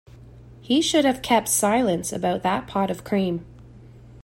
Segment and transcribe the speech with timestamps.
[0.61, 3.45] He should have kept silence about that pot of cream.